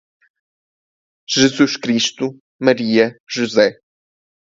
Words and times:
Jesus 1.29 1.77
Cristo, 1.77 2.35
Maria, 2.59 3.11
José 3.31 3.81